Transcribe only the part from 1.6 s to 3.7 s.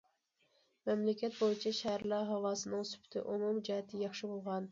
شەھەرلەر ھاۋاسىنىڭ سۈپىتى ئومۇمىي